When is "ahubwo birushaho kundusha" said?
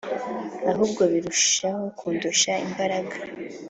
0.71-2.51